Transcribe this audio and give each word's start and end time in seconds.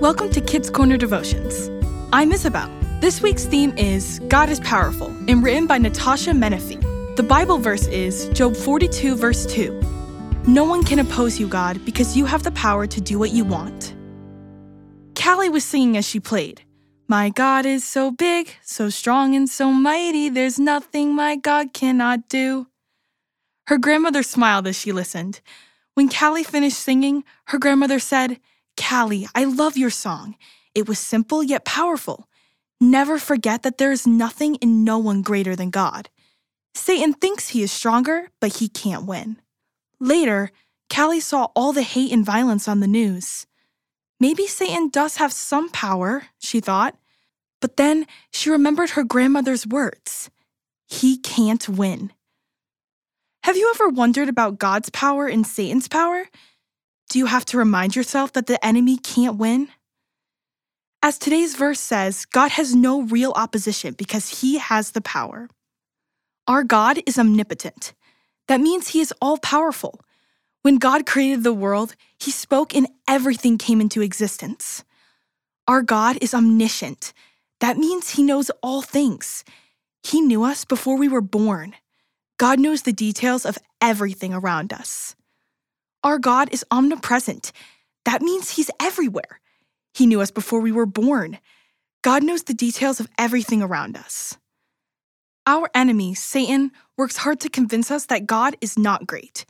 Welcome 0.00 0.28
to 0.32 0.42
Kids 0.42 0.68
Corner 0.68 0.98
Devotions. 0.98 1.70
I'm 2.12 2.30
Isabel. 2.30 2.70
This 3.00 3.22
week's 3.22 3.46
theme 3.46 3.72
is 3.78 4.20
God 4.28 4.50
is 4.50 4.60
Powerful 4.60 5.08
and 5.26 5.42
written 5.42 5.66
by 5.66 5.78
Natasha 5.78 6.32
Menefee. 6.32 7.16
The 7.16 7.22
Bible 7.22 7.56
verse 7.56 7.86
is 7.86 8.28
Job 8.34 8.54
42, 8.54 9.16
verse 9.16 9.46
2. 9.46 9.72
No 10.46 10.64
one 10.64 10.84
can 10.84 10.98
oppose 10.98 11.40
you, 11.40 11.48
God, 11.48 11.82
because 11.86 12.14
you 12.14 12.26
have 12.26 12.42
the 12.42 12.50
power 12.50 12.86
to 12.86 13.00
do 13.00 13.18
what 13.18 13.30
you 13.30 13.42
want. 13.46 13.94
Callie 15.14 15.48
was 15.48 15.64
singing 15.64 15.96
as 15.96 16.06
she 16.06 16.20
played. 16.20 16.60
My 17.08 17.30
God 17.30 17.64
is 17.64 17.82
so 17.82 18.10
big, 18.10 18.54
so 18.62 18.90
strong, 18.90 19.34
and 19.34 19.48
so 19.48 19.72
mighty, 19.72 20.28
there's 20.28 20.58
nothing 20.58 21.14
my 21.14 21.36
God 21.36 21.72
cannot 21.72 22.28
do. 22.28 22.66
Her 23.68 23.78
grandmother 23.78 24.22
smiled 24.22 24.66
as 24.66 24.78
she 24.78 24.92
listened. 24.92 25.40
When 25.94 26.10
Callie 26.10 26.44
finished 26.44 26.78
singing, 26.78 27.24
her 27.46 27.58
grandmother 27.58 27.98
said, 27.98 28.38
Callie, 28.76 29.28
I 29.34 29.44
love 29.44 29.76
your 29.76 29.90
song. 29.90 30.36
It 30.74 30.88
was 30.88 30.98
simple 30.98 31.42
yet 31.42 31.64
powerful. 31.64 32.28
Never 32.80 33.18
forget 33.18 33.62
that 33.62 33.78
there 33.78 33.92
is 33.92 34.06
nothing 34.06 34.58
and 34.60 34.84
no 34.84 34.98
one 34.98 35.22
greater 35.22 35.56
than 35.56 35.70
God. 35.70 36.10
Satan 36.74 37.14
thinks 37.14 37.48
he 37.48 37.62
is 37.62 37.72
stronger, 37.72 38.28
but 38.40 38.56
he 38.56 38.68
can't 38.68 39.06
win. 39.06 39.40
Later, 39.98 40.50
Callie 40.94 41.20
saw 41.20 41.48
all 41.56 41.72
the 41.72 41.82
hate 41.82 42.12
and 42.12 42.24
violence 42.24 42.68
on 42.68 42.80
the 42.80 42.86
news. 42.86 43.46
Maybe 44.20 44.46
Satan 44.46 44.88
does 44.88 45.16
have 45.16 45.32
some 45.32 45.70
power, 45.70 46.24
she 46.38 46.60
thought. 46.60 46.96
But 47.60 47.76
then 47.76 48.06
she 48.30 48.50
remembered 48.50 48.90
her 48.90 49.04
grandmother's 49.04 49.66
words 49.66 50.30
He 50.86 51.16
can't 51.18 51.68
win. 51.68 52.12
Have 53.42 53.56
you 53.56 53.72
ever 53.74 53.88
wondered 53.88 54.28
about 54.28 54.58
God's 54.58 54.90
power 54.90 55.26
and 55.26 55.46
Satan's 55.46 55.88
power? 55.88 56.28
Do 57.08 57.18
you 57.18 57.26
have 57.26 57.44
to 57.46 57.58
remind 57.58 57.94
yourself 57.94 58.32
that 58.32 58.46
the 58.46 58.64
enemy 58.64 58.96
can't 58.96 59.36
win? 59.36 59.68
As 61.02 61.18
today's 61.18 61.54
verse 61.54 61.78
says, 61.78 62.24
God 62.24 62.50
has 62.52 62.74
no 62.74 63.02
real 63.02 63.32
opposition 63.36 63.94
because 63.94 64.40
he 64.40 64.58
has 64.58 64.90
the 64.90 65.00
power. 65.00 65.48
Our 66.48 66.64
God 66.64 67.00
is 67.06 67.18
omnipotent. 67.18 67.92
That 68.48 68.60
means 68.60 68.88
he 68.88 69.00
is 69.00 69.12
all 69.20 69.38
powerful. 69.38 70.00
When 70.62 70.78
God 70.78 71.06
created 71.06 71.44
the 71.44 71.52
world, 71.52 71.94
he 72.18 72.32
spoke 72.32 72.74
and 72.74 72.88
everything 73.06 73.56
came 73.56 73.80
into 73.80 74.02
existence. 74.02 74.82
Our 75.68 75.82
God 75.82 76.18
is 76.20 76.34
omniscient. 76.34 77.12
That 77.60 77.78
means 77.78 78.10
he 78.10 78.22
knows 78.22 78.50
all 78.62 78.82
things. 78.82 79.44
He 80.02 80.20
knew 80.20 80.42
us 80.42 80.64
before 80.64 80.96
we 80.96 81.08
were 81.08 81.20
born. 81.20 81.74
God 82.38 82.58
knows 82.60 82.82
the 82.82 82.92
details 82.92 83.46
of 83.46 83.58
everything 83.80 84.34
around 84.34 84.72
us. 84.72 85.14
Our 86.06 86.20
God 86.20 86.50
is 86.52 86.64
omnipresent. 86.70 87.50
That 88.04 88.22
means 88.22 88.50
He's 88.50 88.70
everywhere. 88.78 89.40
He 89.92 90.06
knew 90.06 90.20
us 90.20 90.30
before 90.30 90.60
we 90.60 90.70
were 90.70 90.86
born. 90.86 91.40
God 92.04 92.22
knows 92.22 92.44
the 92.44 92.54
details 92.54 93.00
of 93.00 93.08
everything 93.18 93.60
around 93.60 93.96
us. 93.96 94.38
Our 95.48 95.68
enemy, 95.74 96.14
Satan, 96.14 96.70
works 96.96 97.16
hard 97.16 97.40
to 97.40 97.48
convince 97.48 97.90
us 97.90 98.06
that 98.06 98.28
God 98.28 98.54
is 98.60 98.78
not 98.78 99.08
great. 99.08 99.46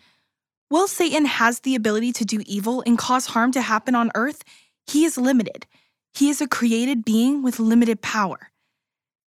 While 0.70 0.88
Satan 0.88 1.26
has 1.26 1.60
the 1.60 1.74
ability 1.74 2.12
to 2.14 2.24
do 2.24 2.40
evil 2.46 2.82
and 2.86 2.96
cause 2.96 3.26
harm 3.26 3.52
to 3.52 3.60
happen 3.60 3.94
on 3.94 4.10
earth, 4.14 4.42
he 4.86 5.04
is 5.04 5.18
limited. 5.18 5.66
He 6.14 6.30
is 6.30 6.40
a 6.40 6.48
created 6.48 7.04
being 7.04 7.42
with 7.42 7.58
limited 7.58 8.00
power. 8.00 8.50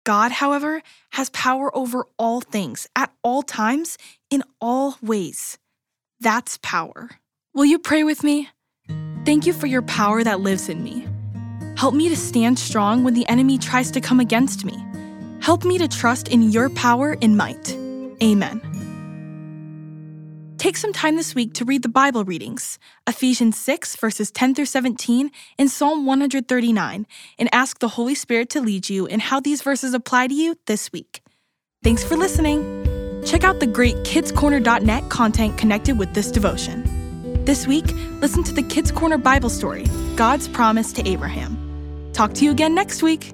God, 0.05 0.31
however, 0.31 0.81
has 1.11 1.29
power 1.31 1.75
over 1.75 2.05
all 2.17 2.39
things, 2.39 2.87
at 2.95 3.11
all 3.21 3.43
times, 3.43 3.97
in 4.31 4.43
all 4.61 4.95
ways. 5.01 5.57
That's 6.19 6.57
power. 6.61 7.11
Will 7.53 7.65
you 7.65 7.79
pray 7.79 8.03
with 8.03 8.23
me? 8.23 8.49
Thank 9.25 9.45
you 9.45 9.53
for 9.53 9.67
your 9.67 9.81
power 9.83 10.23
that 10.23 10.39
lives 10.39 10.69
in 10.69 10.83
me. 10.83 11.07
Help 11.75 11.93
me 11.93 12.09
to 12.09 12.15
stand 12.15 12.57
strong 12.57 13.03
when 13.03 13.13
the 13.13 13.27
enemy 13.29 13.57
tries 13.57 13.91
to 13.91 14.01
come 14.01 14.19
against 14.19 14.65
me. 14.65 14.75
Help 15.41 15.63
me 15.63 15.77
to 15.77 15.87
trust 15.87 16.27
in 16.27 16.41
your 16.51 16.69
power 16.71 17.15
and 17.21 17.37
might. 17.37 17.75
Amen. 18.23 18.61
Take 20.57 20.75
some 20.75 20.91
time 20.91 21.15
this 21.15 21.35
week 21.35 21.53
to 21.53 21.65
read 21.65 21.83
the 21.83 21.89
Bible 21.89 22.25
readings, 22.25 22.79
Ephesians 23.05 23.57
6, 23.57 23.95
verses 23.97 24.31
10 24.31 24.55
through 24.55 24.65
17, 24.65 25.29
and 25.59 25.69
Psalm 25.69 26.07
139, 26.07 27.05
and 27.37 27.49
ask 27.53 27.77
the 27.77 27.89
Holy 27.89 28.15
Spirit 28.15 28.49
to 28.49 28.61
lead 28.61 28.89
you 28.89 29.05
in 29.05 29.19
how 29.19 29.39
these 29.39 29.61
verses 29.61 29.93
apply 29.93 30.27
to 30.27 30.33
you 30.33 30.57
this 30.65 30.91
week. 30.91 31.21
Thanks 31.83 32.03
for 32.03 32.17
listening. 32.17 32.76
Check 33.27 33.43
out 33.43 33.59
the 33.59 33.67
great 33.67 33.95
kidscorner.net 33.97 35.09
content 35.09 35.57
connected 35.57 35.99
with 35.99 36.13
this 36.13 36.31
devotion. 36.31 37.43
This 37.43 37.67
week, 37.67 37.85
listen 38.21 38.41
to 38.45 38.53
the 38.53 38.63
Kids 38.63 38.89
Corner 38.89 39.17
Bible 39.17 39.49
story, 39.49 39.85
God's 40.15 40.47
Promise 40.47 40.93
to 40.93 41.05
Abraham. 41.05 41.57
Talk 42.13 42.33
to 42.35 42.45
you 42.45 42.51
again 42.51 42.73
next 42.73 43.03
week. 43.03 43.33